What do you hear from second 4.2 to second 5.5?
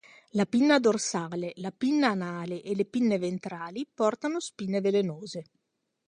spine velenose.